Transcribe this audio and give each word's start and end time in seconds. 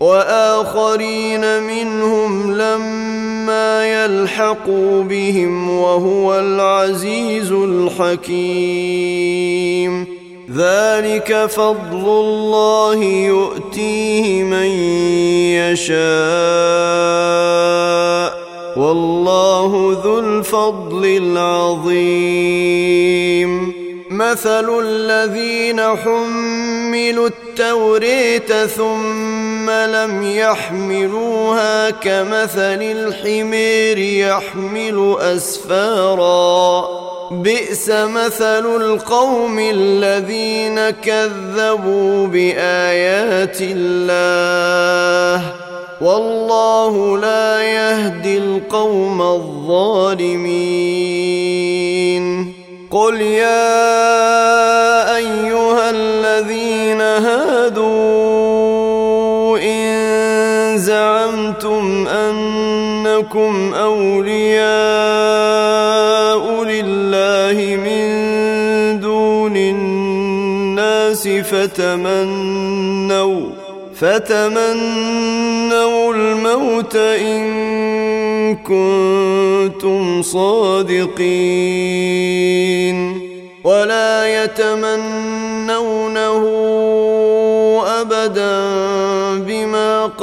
وآخرين 0.00 1.62
منهم 1.62 2.52
لما 2.52 4.04
يلحقوا 4.04 5.02
بهم 5.02 5.70
وهو 5.70 6.38
العزيز 6.38 7.52
الحكيم. 7.52 8.60
ذلك 10.56 11.46
فضل 11.46 12.04
الله 12.08 13.04
يؤتيه 13.04 14.42
من 14.42 14.66
يشاء. 15.72 16.00
والله 18.76 20.00
ذو 20.04 20.18
الفضل 20.18 21.04
العظيم. 21.04 22.20
مثل 24.10 24.80
الذين 24.84 25.80
حملوا 25.80 26.59
التوريت 26.94 28.52
ثم 28.52 29.70
لم 29.70 30.22
يحملوها 30.22 31.90
كمثل 31.90 32.82
الحمير 32.82 33.98
يحمل 33.98 35.16
أسفارا. 35.20 36.84
بئس 37.30 37.88
مثل 37.90 38.66
القوم 38.82 39.58
الذين 39.58 40.90
كذبوا 40.90 42.26
بآيات 42.26 43.58
الله. 43.60 45.44
والله 46.00 47.18
لا 47.18 47.62
يهدي 47.62 48.38
القوم 48.38 49.22
الظالمين. 49.22 50.70
قل 52.90 53.20
يا 53.20 54.19
أنكم 62.60 63.74
أولياء 63.74 64.64
لله 66.64 67.76
من 67.76 69.00
دون 69.00 69.56
الناس 69.56 71.28
فتمنوا 71.28 72.60
فتمنوا 73.94 75.34
الموت 76.14 76.96
إن 76.96 78.56
كنتم 78.56 80.22
صادقين 80.22 81.10
ولا 83.64 84.44
يتمنونه 84.44 85.80
ابدا 88.00 88.60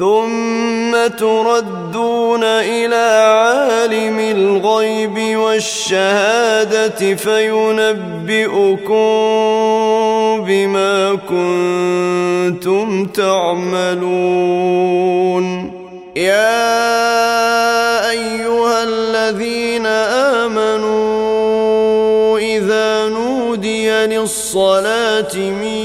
ثم 0.00 0.92
تردون 1.18 2.44
إلى 2.44 3.06
عالم 3.36 4.18
الغيب 4.18 5.36
والشهادة 5.36 7.14
فينبئكم 7.14 8.94
بما 10.46 11.18
كنتم 11.28 13.06
تعملون. 13.06 14.10
يا 16.16 16.80
أيها 18.10 18.82
الذين 18.82 19.86
آمنوا 20.46 22.38
إذا 22.38 23.08
نودي 23.08 23.90
للصلاة 23.90 25.36
من 25.36 25.78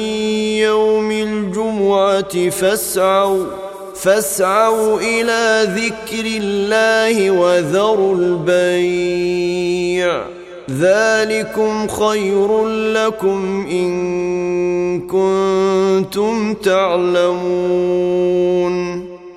يوم 0.63 1.11
الجمعة 1.11 2.49
فاسعوا. 2.49 3.64
فاسعوا 3.95 4.99
إلى 4.99 5.67
ذكر 5.75 6.25
الله 6.25 7.31
وذروا 7.31 8.15
البيع. 8.15 10.21
ذلكم 10.71 11.87
خير 11.87 12.67
لكم 12.67 13.67
إن 13.71 15.07
كنتم 15.07 16.53
تعلمون. 16.53 18.05